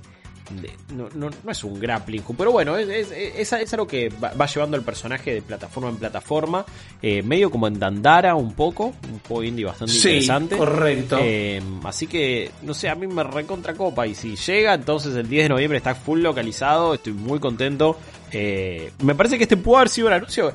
No, 0.94 1.08
no- 1.14 1.30
no 1.42 1.50
es 1.50 1.64
un 1.64 1.78
grappling 1.80 2.22
hook, 2.22 2.36
pero 2.38 2.52
bueno, 2.52 2.76
es, 2.76 2.88
es, 2.88 3.10
es- 3.12 3.52
es 3.52 3.72
algo 3.74 3.86
que 3.86 4.08
va, 4.08 4.32
va 4.34 4.46
llevando 4.46 4.76
el 4.76 4.82
personaje 4.82 5.34
de 5.34 5.42
plataforma 5.42 5.90
en 5.90 5.96
plataforma, 5.96 6.64
eh, 7.02 7.22
medio 7.22 7.50
como 7.50 7.66
en 7.66 7.78
Dandara 7.78 8.34
un 8.34 8.54
poco, 8.54 8.94
un 9.10 9.20
juego 9.26 9.42
indie 9.42 9.64
bastante 9.64 9.92
Sí, 9.92 10.08
interesante. 10.08 10.56
correcto. 10.56 11.18
Eh, 11.20 11.60
así 11.84 12.06
que, 12.06 12.50
no 12.62 12.74
sé, 12.74 12.88
a 12.88 12.94
mí 12.94 13.06
me 13.06 13.24
recontra 13.24 13.74
copa 13.74 14.06
y 14.06 14.14
si 14.14 14.36
llega, 14.36 14.74
entonces 14.74 15.14
el 15.16 15.28
10 15.28 15.44
de 15.44 15.48
noviembre 15.50 15.78
está 15.78 15.94
full 15.94 16.20
localizado, 16.20 16.94
estoy 16.94 17.12
muy 17.12 17.38
contento. 17.40 17.96
Eh, 18.32 18.90
me 19.02 19.14
parece 19.14 19.36
que 19.38 19.44
este 19.44 19.56
pudo 19.56 19.76
haber 19.78 19.88
sido 19.88 20.08
el 20.08 20.14
anuncio. 20.14 20.52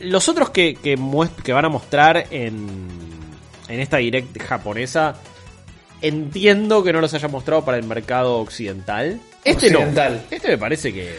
Los 0.00 0.28
otros 0.30 0.50
que, 0.50 0.74
que, 0.74 0.98
que 1.44 1.52
van 1.52 1.64
a 1.66 1.68
mostrar 1.68 2.26
en, 2.30 2.66
en 3.68 3.80
esta 3.80 3.98
direct 3.98 4.40
japonesa, 4.42 5.14
entiendo 6.02 6.82
que 6.82 6.92
no 6.92 7.00
los 7.00 7.14
haya 7.14 7.28
mostrado 7.28 7.64
para 7.64 7.78
el 7.78 7.84
mercado 7.84 8.38
occidental. 8.38 9.20
Este 9.44 9.66
Occidental. 9.66 10.22
no. 10.30 10.36
Este 10.36 10.48
me 10.48 10.58
parece 10.58 10.92
que, 10.92 11.18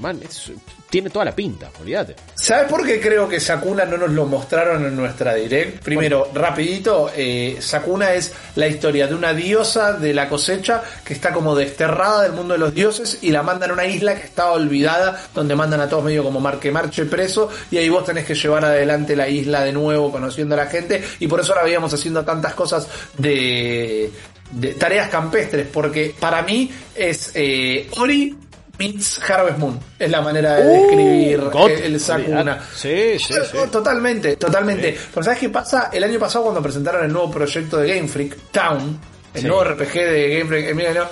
man, 0.00 0.20
es- 0.22 0.52
tiene 0.90 1.10
toda 1.10 1.24
la 1.24 1.34
pinta, 1.34 1.70
olvídate. 1.80 2.14
¿Sabes 2.36 2.70
por 2.70 2.86
qué 2.86 3.00
creo 3.00 3.28
que 3.28 3.40
Sakuna 3.40 3.84
no 3.84 3.96
nos 3.96 4.10
lo 4.10 4.26
mostraron 4.26 4.84
en 4.86 4.94
nuestra 4.94 5.34
direct? 5.34 5.82
Primero, 5.82 6.28
rapidito, 6.32 7.10
eh, 7.16 7.56
Sakuna 7.58 8.12
es 8.14 8.32
la 8.54 8.68
historia 8.68 9.08
de 9.08 9.14
una 9.16 9.34
diosa 9.34 9.94
de 9.94 10.14
la 10.14 10.28
cosecha 10.28 10.82
que 11.04 11.12
está 11.14 11.32
como 11.32 11.56
desterrada 11.56 12.22
del 12.22 12.32
mundo 12.32 12.54
de 12.54 12.58
los 12.60 12.72
dioses 12.72 13.18
y 13.22 13.30
la 13.32 13.42
mandan 13.42 13.70
a 13.70 13.72
una 13.72 13.86
isla 13.86 14.14
que 14.14 14.24
estaba 14.24 14.52
olvidada, 14.52 15.20
donde 15.34 15.56
mandan 15.56 15.80
a 15.80 15.88
todos 15.88 16.04
medio 16.04 16.22
como 16.22 16.38
marque 16.38 16.70
marche 16.70 17.06
preso 17.06 17.50
y 17.72 17.78
ahí 17.78 17.88
vos 17.88 18.04
tenés 18.04 18.24
que 18.24 18.36
llevar 18.36 18.64
adelante 18.64 19.16
la 19.16 19.28
isla 19.28 19.64
de 19.64 19.72
nuevo, 19.72 20.12
conociendo 20.12 20.54
a 20.54 20.58
la 20.58 20.66
gente 20.66 21.02
y 21.18 21.26
por 21.26 21.40
eso 21.40 21.56
la 21.56 21.64
veíamos 21.64 21.92
haciendo 21.92 22.24
tantas 22.24 22.54
cosas 22.54 22.86
de, 23.18 24.12
de 24.52 24.74
tareas 24.74 25.08
campestres, 25.08 25.66
porque 25.72 26.14
para 26.20 26.42
mí 26.42 26.70
es 26.94 27.32
eh, 27.34 27.88
Ori 27.96 28.36
meets 28.78 29.20
Harvest 29.30 29.58
Moon, 29.58 29.78
es 29.98 30.10
la 30.10 30.20
manera 30.20 30.54
de 30.54 30.64
describir 30.64 31.40
Uh, 31.52 31.66
el, 31.68 31.82
el 31.94 32.00
Sakuna. 32.00 32.40
olvidate. 32.40 32.60
Sí, 32.74 33.18
sí, 33.18 33.34
sí. 33.50 33.58
Totalmente, 33.70 34.36
totalmente. 34.36 34.96
Pero 35.12 35.22
¿sabes 35.24 35.38
qué 35.38 35.48
pasa? 35.48 35.90
El 35.92 36.04
año 36.04 36.18
pasado 36.18 36.44
cuando 36.44 36.62
presentaron 36.62 37.04
el 37.04 37.12
nuevo 37.12 37.30
proyecto 37.30 37.78
de 37.78 37.94
Game 37.94 38.08
Freak, 38.08 38.36
Town, 38.50 38.98
el 39.34 39.40
Sí. 39.42 39.46
nuevo 39.46 39.64
RPG 39.64 39.92
de 39.94 40.38
Game 40.38 40.48
Freak, 40.48 40.66
eh, 40.68 40.74
mira, 40.74 41.08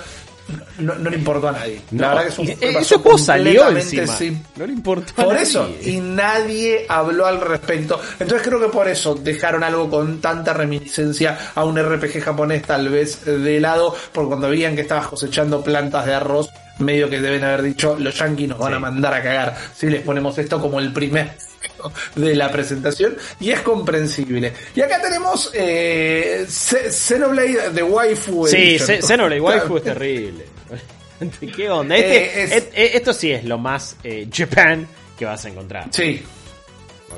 no, 0.79 0.95
no, 0.95 1.09
le 1.09 1.17
importó 1.17 1.47
a 1.49 1.51
nadie. 1.53 1.81
La 1.91 2.09
verdad 2.09 2.23
que 2.23 2.29
es 2.29 2.39
un 2.39 2.45
que 2.47 2.69
ese 2.79 2.95
juego 2.97 3.17
salió 3.17 3.69
encima. 3.69 4.07
sin- 4.07 4.43
No 4.55 4.65
le 4.65 4.73
importó 4.73 5.13
a 5.13 5.25
por 5.25 5.33
nadie. 5.33 5.43
eso, 5.43 5.69
y 5.83 5.99
nadie 5.99 6.85
habló 6.89 7.25
al 7.25 7.39
respecto. 7.41 7.99
Entonces 8.19 8.47
creo 8.47 8.59
que 8.59 8.67
por 8.69 8.87
eso 8.87 9.15
dejaron 9.15 9.63
algo 9.63 9.89
con 9.89 10.19
tanta 10.21 10.53
reminiscencia 10.53 11.37
a 11.55 11.63
un 11.63 11.77
RPG 11.77 12.21
japonés 12.21 12.63
tal 12.63 12.89
vez 12.89 13.23
de 13.25 13.59
lado, 13.59 13.95
porque 14.11 14.27
cuando 14.29 14.49
veían 14.49 14.75
que 14.75 14.81
estabas 14.81 15.07
cosechando 15.07 15.63
plantas 15.63 16.05
de 16.05 16.13
arroz, 16.13 16.49
medio 16.79 17.09
que 17.09 17.21
deben 17.21 17.43
haber 17.43 17.61
dicho, 17.61 17.95
los 17.99 18.17
yankees 18.17 18.49
nos 18.49 18.57
van 18.59 18.71
Sí. 18.71 18.75
a 18.77 18.79
mandar 18.79 19.13
a 19.13 19.21
cagar 19.23 19.55
si 19.75 19.87
les 19.87 20.01
ponemos 20.01 20.37
esto 20.39 20.59
como 20.59 20.79
el 20.79 20.91
primer 20.91 21.31
de 22.15 22.35
la 22.35 22.51
presentación 22.51 23.15
y 23.39 23.51
es 23.51 23.61
comprensible. 23.61 24.53
Y 24.75 24.81
acá 24.81 25.01
tenemos 25.01 25.51
eh, 25.53 26.45
Xenoblade 26.49 27.69
de 27.71 27.83
Waifu 27.83 28.47
Sí, 28.47 28.77
Xenoblade 28.79 29.41
Waifu 29.41 29.77
es 29.77 29.83
terrible. 29.83 30.45
¿Qué 31.55 31.69
onda? 31.69 31.95
Este- 31.95 32.17
Eh, 32.25 32.43
es- 32.43 32.51
et- 32.51 32.71
eh, 32.75 32.91
esto 32.95 33.13
sí 33.13 33.31
es 33.31 33.43
lo 33.45 33.57
más 33.57 33.95
eh, 34.03 34.27
Japan 34.31 34.87
que 35.17 35.25
vas 35.25 35.45
a 35.45 35.49
encontrar. 35.49 35.87
Sí. 35.91 36.21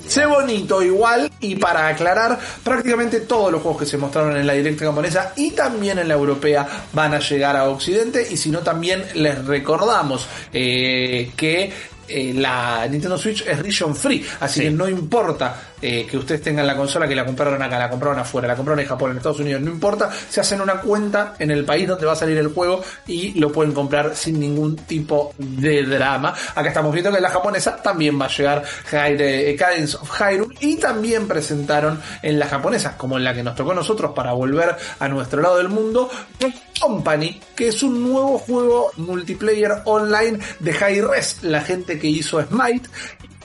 Sé 0.10 0.26
bonito 0.26 0.82
igual 0.84 1.32
y 1.40 1.56
para 1.56 1.88
aclarar, 1.88 2.38
prácticamente 2.66 3.22
todos 3.22 3.50
los 3.50 3.62
juegos 3.62 3.80
que 3.84 3.86
se 3.88 3.98
mostraron 3.98 4.36
en 4.36 4.46
la 4.46 4.52
directa 4.52 4.84
japonesa 4.86 5.32
y 5.38 5.52
también 5.52 5.98
en 6.00 6.10
la 6.10 6.16
europea 6.16 6.68
van 6.92 7.14
a 7.14 7.20
llegar 7.20 7.56
a 7.56 7.70
Occidente 7.70 8.28
y 8.30 8.36
si 8.36 8.52
no 8.52 8.60
también 8.60 9.06
les 9.14 9.46
recordamos 9.46 10.28
eh, 10.52 11.32
que 11.38 11.72
eh, 12.08 12.34
la 12.36 12.88
Nintendo 12.88 13.18
Switch 13.18 13.46
es 13.46 13.60
region 13.60 13.96
free, 13.96 14.26
así 14.40 14.60
Sí. 14.60 14.66
que 14.66 14.72
no 14.72 14.88
importa 14.88 15.72
eh, 15.82 16.08
que 16.10 16.18
ustedes 16.18 16.42
tengan 16.42 16.66
la 16.66 16.76
consola, 16.76 17.08
que 17.08 17.14
la 17.16 17.26
compraron 17.26 17.62
acá, 17.62 17.78
la 17.78 17.90
compraron 17.90 18.18
afuera, 18.18 18.48
la 18.48 18.56
compraron 18.56 18.80
en 18.80 18.88
Japón, 18.88 19.12
en 19.12 19.18
Estados 19.18 19.40
Unidos, 19.40 19.62
no 19.62 19.70
importa, 19.70 20.10
se 20.30 20.42
hacen 20.42 20.60
una 20.62 20.82
cuenta 20.82 21.36
en 21.38 21.52
el 21.52 21.64
país 21.64 21.88
donde 21.88 22.06
va 22.08 22.14
a 22.14 22.16
salir 22.16 22.38
el 22.38 22.48
juego 22.48 22.82
y 23.06 23.40
lo 23.40 23.52
pueden 23.52 23.74
comprar 23.74 24.16
sin 24.16 24.40
ningún 24.40 24.76
tipo 24.78 25.34
de 25.38 25.84
drama. 25.84 26.34
Acá 26.56 26.70
estamos 26.70 26.92
viendo 26.92 27.12
que 27.12 27.18
en 27.18 27.24
la 27.24 27.30
japonesa 27.30 27.76
también 27.84 28.20
va 28.20 28.26
a 28.26 28.30
llegar 28.30 28.64
Hyde- 28.90 29.50
eh, 29.52 29.56
Cadence 29.58 29.98
of 29.98 30.10
Hyrule 30.20 30.56
y 30.62 30.78
también 30.78 31.28
presentaron 31.28 32.02
en 32.24 32.40
la 32.40 32.48
japonesa, 32.48 32.98
como 32.98 33.18
en 33.18 33.24
la 33.24 33.34
que 33.36 33.44
nos 33.44 33.56
tocó 33.56 33.72
a 33.72 33.76
nosotros 33.76 34.12
para 34.16 34.32
volver 34.34 34.76
a 35.00 35.08
nuestro 35.08 35.42
lado 35.42 35.58
del 35.58 35.70
mundo, 35.70 36.10
The 36.40 36.52
Company, 36.82 37.40
que 37.56 37.68
es 37.70 37.84
un 37.84 38.02
nuevo 38.12 38.38
juego 38.40 38.92
multiplayer 38.98 39.72
online 39.86 40.40
de 40.60 40.74
high 40.74 41.02
res, 41.02 41.38
la 41.44 41.62
gente 41.62 41.95
que 42.00 42.08
hizo 42.08 42.42
Smite. 42.42 42.90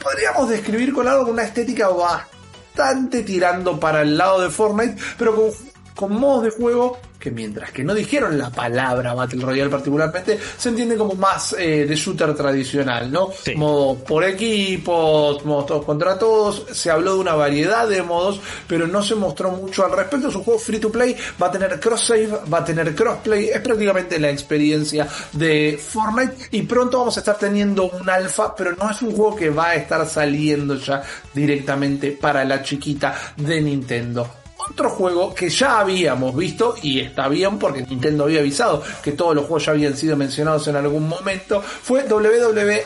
Podríamos 0.03 0.49
describir 0.49 0.93
con 0.93 1.07
algo 1.09 1.25
con 1.25 1.35
una 1.35 1.45
estética 1.45 1.89
bastante 1.89 3.23
tirando 3.23 3.79
para 3.79 4.03
el 4.03 4.17
lado 4.17 4.41
de 4.41 4.51
Fortnite, 4.51 4.97
pero 5.19 5.35
con, 5.35 5.51
con 5.95 6.19
modos 6.19 6.45
de 6.45 6.51
juego 6.51 6.99
que 7.21 7.31
mientras 7.31 7.71
que 7.71 7.85
no 7.85 7.95
dijeron 7.95 8.39
la 8.39 8.51
palabra 8.51 9.13
Battle 9.13 9.43
Royale 9.43 9.71
particularmente, 9.71 10.39
se 10.57 10.71
entiende 10.71 10.97
como 10.97 11.15
más 11.15 11.55
eh, 11.59 11.87
de 11.87 11.95
shooter 11.95 12.35
tradicional, 12.35 13.13
¿no? 13.13 13.31
Sí. 13.45 13.55
Modo 13.55 13.97
por 13.97 14.25
equipos, 14.25 15.45
modos 15.45 15.67
todos 15.67 15.85
contra 15.85 16.19
todos, 16.19 16.67
se 16.73 16.91
habló 16.91 17.15
de 17.15 17.21
una 17.21 17.35
variedad 17.35 17.87
de 17.87 18.03
modos, 18.03 18.41
pero 18.67 18.87
no 18.87 19.03
se 19.03 19.15
mostró 19.15 19.51
mucho 19.53 19.85
al 19.85 19.93
respecto. 19.93 20.29
Es 20.29 20.35
un 20.35 20.43
juego 20.43 20.59
free 20.59 20.79
to 20.79 20.91
play, 20.91 21.15
va 21.41 21.49
a 21.49 21.51
tener 21.51 21.79
cross 21.79 22.07
save, 22.07 22.31
va 22.53 22.59
a 22.59 22.65
tener 22.65 22.95
crossplay, 22.95 23.51
es 23.51 23.61
prácticamente 23.61 24.19
la 24.19 24.31
experiencia 24.31 25.07
de 25.33 25.79
Fortnite 25.81 26.49
y 26.53 26.63
pronto 26.63 26.99
vamos 26.99 27.17
a 27.19 27.21
estar 27.21 27.37
teniendo 27.37 27.91
un 27.91 28.09
alfa, 28.09 28.55
pero 28.55 28.75
no 28.77 28.91
es 28.91 29.03
un 29.03 29.13
juego 29.13 29.37
que 29.37 29.51
va 29.51 29.69
a 29.69 29.75
estar 29.75 30.07
saliendo 30.09 30.77
ya 30.77 31.03
directamente 31.35 32.13
para 32.13 32.45
la 32.45 32.63
chiquita 32.63 33.15
de 33.37 33.61
Nintendo. 33.61 34.41
Otro 34.71 34.91
juego 34.91 35.35
que 35.35 35.49
ya 35.49 35.81
habíamos 35.81 36.35
visto, 36.37 36.77
y 36.83 37.01
está 37.01 37.29
bien 37.29 37.59
porque 37.59 37.83
Nintendo 37.83 38.25
había 38.25 38.41
avisado 38.41 38.83
que 39.03 39.13
todos 39.13 39.35
los 39.35 39.47
juegos 39.47 39.67
ya 39.67 39.73
habían 39.73 39.97
sido 39.97 40.17
mencionados 40.17 40.69
en 40.69 40.77
algún 40.77 41.09
momento, 41.09 41.61
fue 41.61 42.05
WWE 42.05 42.85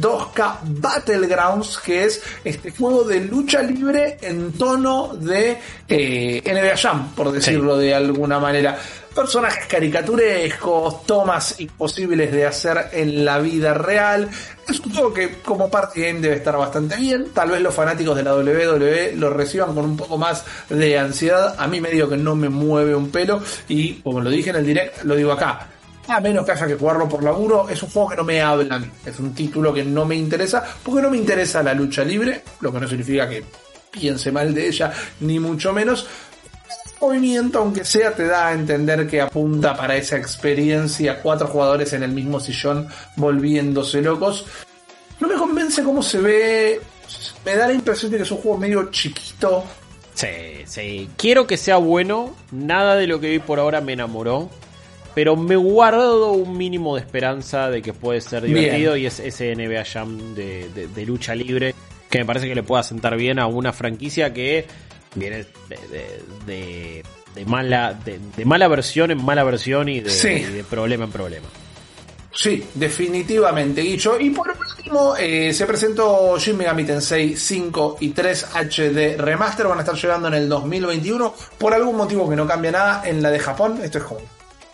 2K 0.00 0.58
Battlegrounds, 0.62 1.78
que 1.78 2.04
es 2.04 2.22
este 2.42 2.70
juego 2.70 3.04
de 3.04 3.20
lucha 3.20 3.62
libre 3.62 4.16
en 4.22 4.52
tono 4.52 5.14
de 5.14 5.58
eh, 5.88 6.42
NBA 6.44 6.76
Jam, 6.76 7.14
por 7.14 7.30
decirlo 7.30 7.76
de 7.76 7.94
alguna 7.94 8.38
manera. 8.38 8.78
Personajes 9.16 9.64
caricaturescos, 9.64 11.06
tomas 11.06 11.58
imposibles 11.58 12.30
de 12.30 12.44
hacer 12.44 12.90
en 12.92 13.24
la 13.24 13.38
vida 13.38 13.72
real. 13.72 14.28
Es 14.68 14.78
un 14.80 14.92
juego 14.92 15.14
que 15.14 15.38
como 15.38 15.70
party 15.70 16.02
game 16.02 16.20
debe 16.20 16.36
estar 16.36 16.54
bastante 16.54 16.96
bien. 16.96 17.30
Tal 17.32 17.50
vez 17.50 17.62
los 17.62 17.74
fanáticos 17.74 18.14
de 18.14 18.22
la 18.22 18.34
WWE 18.34 19.14
lo 19.16 19.30
reciban 19.30 19.74
con 19.74 19.86
un 19.86 19.96
poco 19.96 20.18
más 20.18 20.44
de 20.68 20.98
ansiedad. 20.98 21.54
A 21.56 21.66
mí 21.66 21.80
medio 21.80 22.10
que 22.10 22.18
no 22.18 22.36
me 22.36 22.50
mueve 22.50 22.94
un 22.94 23.10
pelo. 23.10 23.42
Y 23.68 23.94
como 24.02 24.20
lo 24.20 24.28
dije 24.28 24.50
en 24.50 24.56
el 24.56 24.66
direct, 24.66 25.02
lo 25.04 25.16
digo 25.16 25.32
acá. 25.32 25.66
A 26.08 26.20
menos 26.20 26.44
que 26.44 26.52
haya 26.52 26.66
que 26.66 26.74
jugarlo 26.74 27.08
por 27.08 27.24
laburo, 27.24 27.70
es 27.70 27.82
un 27.82 27.88
juego 27.88 28.10
que 28.10 28.16
no 28.16 28.24
me 28.24 28.42
habla 28.42 28.74
a 28.74 28.78
mí. 28.78 28.90
Es 29.06 29.18
un 29.18 29.34
título 29.34 29.72
que 29.72 29.82
no 29.82 30.04
me 30.04 30.14
interesa, 30.14 30.62
porque 30.82 31.00
no 31.00 31.10
me 31.10 31.16
interesa 31.16 31.62
la 31.62 31.72
lucha 31.72 32.04
libre, 32.04 32.42
lo 32.60 32.70
que 32.70 32.80
no 32.80 32.86
significa 32.86 33.26
que 33.26 33.42
piense 33.90 34.30
mal 34.30 34.52
de 34.54 34.68
ella, 34.68 34.92
ni 35.20 35.40
mucho 35.40 35.72
menos 35.72 36.06
movimiento, 37.00 37.58
aunque 37.58 37.84
sea, 37.84 38.12
te 38.14 38.26
da 38.26 38.48
a 38.48 38.52
entender 38.52 39.06
que 39.06 39.20
apunta 39.20 39.76
para 39.76 39.96
esa 39.96 40.16
experiencia, 40.16 41.20
cuatro 41.22 41.46
jugadores 41.48 41.92
en 41.92 42.02
el 42.02 42.12
mismo 42.12 42.40
sillón 42.40 42.88
volviéndose 43.16 44.00
locos. 44.02 44.46
No 45.20 45.28
me 45.28 45.34
convence 45.34 45.82
cómo 45.82 46.02
se 46.02 46.18
ve, 46.18 46.80
me 47.44 47.56
da 47.56 47.68
la 47.68 47.74
impresión 47.74 48.10
de 48.10 48.18
que 48.18 48.22
es 48.24 48.30
un 48.30 48.38
juego 48.38 48.58
medio 48.58 48.90
chiquito. 48.90 49.64
Sí, 50.14 50.28
sí. 50.64 51.08
Quiero 51.16 51.46
que 51.46 51.56
sea 51.56 51.76
bueno. 51.76 52.34
Nada 52.50 52.96
de 52.96 53.06
lo 53.06 53.20
que 53.20 53.30
vi 53.30 53.38
por 53.38 53.58
ahora 53.58 53.80
me 53.80 53.92
enamoró. 53.92 54.48
Pero 55.14 55.36
me 55.36 55.56
guardo 55.56 56.32
un 56.32 56.56
mínimo 56.58 56.94
de 56.96 57.00
esperanza 57.02 57.70
de 57.70 57.80
que 57.82 57.92
puede 57.94 58.20
ser 58.20 58.42
Bien. 58.44 58.54
divertido. 58.56 58.96
Y 58.96 59.06
es 59.06 59.20
ese 59.20 59.54
NBA 59.54 59.84
Jam 59.84 60.34
de, 60.34 60.68
de- 60.74 60.88
de 60.88 61.06
lucha 61.06 61.34
libre. 61.34 61.74
Que 62.10 62.18
me 62.18 62.24
parece 62.24 62.48
que 62.48 62.54
le 62.54 62.62
pueda 62.62 62.82
sentar 62.82 63.16
bien 63.16 63.38
a 63.38 63.46
una 63.46 63.72
franquicia 63.72 64.32
que 64.32 64.66
viene 65.16 65.44
de, 65.68 65.76
de- 65.90 66.22
de- 66.46 67.02
de 67.34 67.44
mala, 67.44 67.92
de, 67.92 68.44
mala 68.46 68.66
versión 68.68 69.10
en 69.10 69.22
mala 69.22 69.44
versión 69.44 69.88
y 69.90 70.00
de, 70.00 70.08
Sí. 70.10 70.28
y 70.28 70.42
de 70.44 70.64
problema 70.64 71.04
en 71.04 71.10
problema. 71.12 71.46
Sí, 72.32 72.62
definitivamente, 72.74 73.80
Guicho. 73.82 74.18
Y 74.20 74.30
por 74.30 74.48
último, 74.50 75.14
eh, 75.18 75.52
se 75.54 75.64
presentó 75.66 76.38
Shin 76.38 76.56
Megami 76.56 76.84
Tensei 76.84 77.34
5 77.36 77.96
y 78.00 78.10
3 78.10 78.46
HD 78.54 79.16
Remaster. 79.18 79.66
Van 79.66 79.78
a 79.78 79.80
estar 79.82 79.94
llegando 79.96 80.28
en 80.28 80.34
el 80.34 80.48
2021. 80.48 81.34
Por 81.58 81.72
algún 81.72 81.96
motivo 81.96 82.28
que 82.28 82.36
no 82.36 82.46
cambia 82.46 82.72
nada 82.72 83.02
en 83.08 83.22
la 83.22 83.30
de 83.30 83.38
Japón. 83.38 83.80
Esto 83.82 83.98
es 83.98 84.04
como 84.04 84.20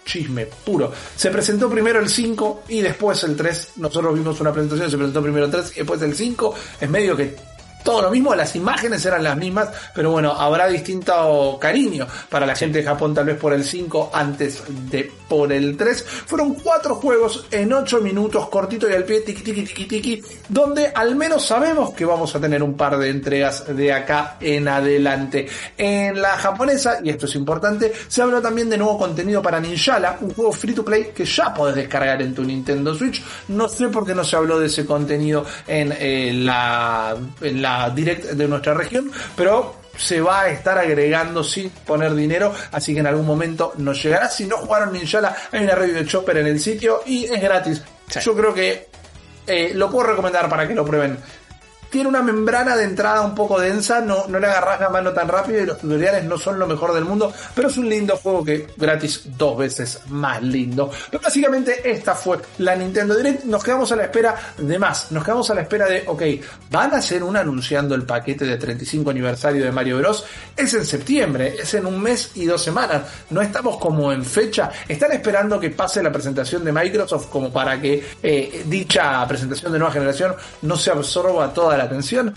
chisme 0.04 0.46
puro. 0.46 0.92
Se 1.14 1.30
presentó 1.30 1.70
primero 1.70 2.00
el 2.00 2.08
5 2.08 2.64
y 2.68 2.80
después 2.80 3.22
el 3.22 3.36
3. 3.36 3.74
Nosotros 3.76 4.14
vimos 4.14 4.40
una 4.40 4.52
presentación, 4.52 4.90
se 4.90 4.96
presentó 4.96 5.22
primero 5.22 5.44
el 5.46 5.50
3 5.52 5.72
y 5.76 5.78
después 5.80 6.02
el 6.02 6.14
5. 6.16 6.54
Es 6.80 6.90
medio 6.90 7.16
que 7.16 7.36
todo 7.82 8.02
lo 8.02 8.10
mismo, 8.10 8.34
las 8.34 8.54
imágenes 8.56 9.04
eran 9.04 9.24
las 9.24 9.36
mismas, 9.36 9.68
pero 9.94 10.10
bueno, 10.10 10.32
habrá 10.32 10.68
distinto 10.68 11.58
cariño 11.60 12.06
para 12.28 12.46
la 12.46 12.54
gente 12.54 12.78
de 12.78 12.84
Japón, 12.84 13.14
tal 13.14 13.26
vez 13.26 13.36
por 13.36 13.52
el 13.52 13.64
5 13.64 14.10
antes 14.12 14.62
de 14.90 15.10
por 15.28 15.52
el 15.52 15.76
3. 15.76 16.04
Fueron 16.26 16.54
cuatro 16.54 16.94
juegos 16.96 17.46
en 17.50 17.72
8 17.72 18.00
minutos, 18.00 18.48
cortito 18.48 18.88
y 18.88 18.92
al 18.92 19.04
pie, 19.04 19.20
tiki 19.20 19.42
tiki 19.42 19.64
tiki 19.64 19.84
tiki, 19.86 20.22
donde 20.48 20.92
al 20.94 21.16
menos 21.16 21.44
sabemos 21.44 21.90
que 21.94 22.04
vamos 22.04 22.34
a 22.34 22.40
tener 22.40 22.62
un 22.62 22.74
par 22.74 22.98
de 22.98 23.10
entregas 23.10 23.64
de 23.74 23.92
acá 23.92 24.36
en 24.40 24.68
adelante. 24.68 25.46
En 25.76 26.20
la 26.20 26.36
japonesa, 26.36 26.98
y 27.02 27.10
esto 27.10 27.26
es 27.26 27.34
importante, 27.34 27.92
se 28.08 28.22
habló 28.22 28.40
también 28.40 28.68
de 28.68 28.78
nuevo 28.78 28.98
contenido 28.98 29.42
para 29.42 29.60
Ninjala, 29.60 30.18
un 30.20 30.34
juego 30.34 30.52
free 30.52 30.74
to 30.74 30.84
play 30.84 31.12
que 31.14 31.24
ya 31.24 31.52
podés 31.54 31.76
descargar 31.76 32.20
en 32.22 32.34
tu 32.34 32.42
Nintendo 32.42 32.94
Switch. 32.94 33.22
No 33.48 33.68
sé 33.68 33.88
por 33.88 34.06
qué 34.06 34.14
no 34.14 34.24
se 34.24 34.36
habló 34.36 34.58
de 34.58 34.66
ese 34.66 34.84
contenido 34.84 35.44
en, 35.66 35.94
eh, 35.98 36.32
la, 36.34 37.16
en 37.40 37.62
la 37.62 37.71
direct 37.94 38.24
de 38.24 38.48
nuestra 38.48 38.74
región, 38.74 39.10
pero 39.36 39.82
se 39.96 40.20
va 40.20 40.42
a 40.42 40.48
estar 40.48 40.78
agregando 40.78 41.44
sin 41.44 41.70
poner 41.70 42.14
dinero, 42.14 42.52
así 42.72 42.94
que 42.94 43.00
en 43.00 43.06
algún 43.06 43.26
momento 43.26 43.74
nos 43.78 44.02
llegará. 44.02 44.28
Si 44.28 44.46
no 44.46 44.56
jugaron 44.58 44.92
Ninjala, 44.92 45.36
hay 45.50 45.64
una 45.64 45.74
review 45.74 45.96
de 45.96 46.06
Chopper 46.06 46.38
en 46.38 46.46
el 46.46 46.60
sitio 46.60 47.02
y 47.06 47.24
es 47.24 47.40
gratis. 47.40 47.82
Yo 48.22 48.34
creo 48.34 48.54
que 48.54 48.88
eh, 49.46 49.72
lo 49.74 49.90
puedo 49.90 50.08
recomendar 50.08 50.48
para 50.48 50.66
que 50.68 50.74
lo 50.74 50.84
prueben 50.84 51.18
tiene 51.92 52.08
una 52.08 52.22
membrana 52.22 52.74
de 52.74 52.84
entrada 52.84 53.20
un 53.20 53.34
poco 53.34 53.60
densa, 53.60 54.00
no, 54.00 54.26
no 54.26 54.40
le 54.40 54.46
agarras 54.46 54.80
la 54.80 54.88
mano 54.88 55.12
tan 55.12 55.28
rápido 55.28 55.60
y 55.60 55.66
los 55.66 55.78
tutoriales 55.78 56.24
no 56.24 56.38
son 56.38 56.58
lo 56.58 56.66
mejor 56.66 56.94
del 56.94 57.04
mundo, 57.04 57.30
pero 57.54 57.68
es 57.68 57.76
un 57.76 57.86
lindo 57.86 58.16
juego 58.16 58.42
que 58.42 58.66
gratis 58.78 59.24
dos 59.36 59.58
veces 59.58 60.00
más 60.08 60.42
lindo. 60.42 60.90
Pero 61.10 61.22
básicamente 61.22 61.90
esta 61.90 62.14
fue 62.14 62.38
la 62.58 62.74
Nintendo 62.74 63.14
Direct, 63.14 63.44
nos 63.44 63.62
quedamos 63.62 63.92
a 63.92 63.96
la 63.96 64.04
espera 64.04 64.34
de 64.56 64.78
más, 64.78 65.12
nos 65.12 65.22
quedamos 65.22 65.50
a 65.50 65.54
la 65.54 65.60
espera 65.60 65.86
de, 65.86 66.04
ok, 66.06 66.22
van 66.70 66.94
a 66.94 66.96
hacer 66.96 67.22
un 67.22 67.36
anunciando 67.36 67.94
el 67.94 68.04
paquete 68.04 68.46
de 68.46 68.56
35 68.56 69.10
aniversario 69.10 69.62
de 69.62 69.70
Mario 69.70 69.98
Bros. 69.98 70.24
Es 70.56 70.72
en 70.72 70.86
septiembre, 70.86 71.56
es 71.60 71.74
en 71.74 71.84
un 71.84 72.00
mes 72.00 72.30
y 72.36 72.46
dos 72.46 72.62
semanas, 72.62 73.02
no 73.28 73.42
estamos 73.42 73.76
como 73.76 74.10
en 74.10 74.24
fecha, 74.24 74.70
están 74.88 75.12
esperando 75.12 75.60
que 75.60 75.68
pase 75.68 76.02
la 76.02 76.10
presentación 76.10 76.64
de 76.64 76.72
Microsoft 76.72 77.28
como 77.28 77.52
para 77.52 77.78
que 77.78 78.02
eh, 78.22 78.62
dicha 78.64 79.26
presentación 79.28 79.72
de 79.72 79.78
nueva 79.78 79.92
generación 79.92 80.34
no 80.62 80.78
se 80.78 80.90
absorba 80.90 81.52
toda 81.52 81.81
la 81.82 81.88
atención. 81.88 82.34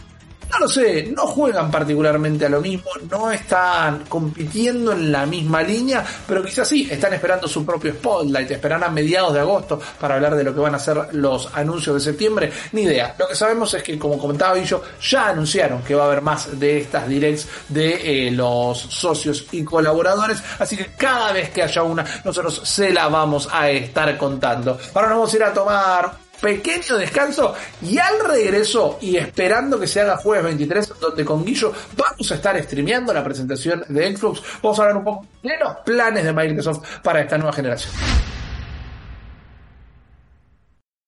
No 0.52 0.60
lo 0.60 0.68
sé, 0.68 1.12
no 1.16 1.26
juegan 1.26 1.72
particularmente 1.72 2.46
a 2.46 2.50
lo 2.50 2.62
mismo, 2.62 2.90
no 3.10 3.32
están 3.32 4.04
compitiendo 4.08 4.92
en 4.92 5.12
la 5.12 5.26
misma 5.26 5.64
línea, 5.64 6.06
pero 6.28 6.44
quizás 6.44 6.68
sí, 6.68 6.88
están 6.90 7.14
esperando 7.14 7.48
su 7.48 7.66
propio 7.66 7.94
spotlight, 7.94 8.52
esperan 8.52 8.84
a 8.84 8.90
mediados 8.90 9.34
de 9.34 9.40
agosto 9.40 9.82
para 10.00 10.16
hablar 10.16 10.36
de 10.36 10.44
lo 10.44 10.54
que 10.54 10.60
van 10.60 10.76
a 10.76 10.80
ser 10.80 11.14
los 11.14 11.50
anuncios 11.54 11.96
de 11.96 12.00
septiembre, 12.00 12.52
ni 12.74 12.84
idea. 12.84 13.16
Lo 13.18 13.28
que 13.28 13.36
sabemos 13.36 13.74
es 13.74 13.84
que, 13.84 13.98
como 13.98 14.18
comentaba 14.18 14.58
yo, 14.60 14.84
ya 15.02 15.30
anunciaron 15.30 15.82
que 15.82 15.96
va 15.96 16.04
a 16.04 16.08
haber 16.08 16.22
más 16.22 16.58
de 16.58 16.78
estas 16.78 17.08
directs 17.08 17.48
de 17.68 18.28
eh, 18.28 18.32
los 18.32 18.78
socios 18.78 19.48
y 19.52 19.64
colaboradores, 19.64 20.42
así 20.60 20.78
que 20.78 20.94
cada 20.96 21.34
vez 21.34 21.50
que 21.50 21.64
haya 21.64 21.84
una, 21.84 22.06
nosotros 22.24 22.62
se 22.64 22.94
la 22.94 23.08
vamos 23.08 23.50
a 23.52 23.70
estar 23.72 24.16
contando. 24.18 24.78
Ahora 24.94 25.10
nos 25.10 25.18
vamos 25.18 25.34
a 25.34 25.36
ir 25.36 25.44
a 25.44 25.54
tomar 25.54 26.25
pequeño 26.46 26.98
descanso 27.00 27.56
y 27.82 27.98
al 27.98 28.20
regreso 28.24 29.00
y 29.02 29.18
esperando 29.18 29.80
que 29.80 29.88
se 29.88 30.02
haga 30.02 30.18
jueves 30.18 30.44
23 30.44 30.94
donde 31.00 31.26
con 31.26 31.44
Guillo 31.44 31.74
vamos 31.98 32.32
a 32.32 32.36
estar 32.36 32.62
streameando 32.62 33.12
la 33.12 33.24
presentación 33.24 33.84
de 33.90 34.16
Xbox 34.16 34.44
vamos 34.62 34.78
a 34.78 34.84
hablar 34.84 34.98
un 34.98 35.04
poco 35.04 35.26
de 35.42 35.58
los 35.58 35.78
planes 35.78 36.24
de 36.24 36.32
Microsoft 36.32 37.00
para 37.02 37.22
esta 37.22 37.40
nueva 37.40 37.52
generación 37.52 37.92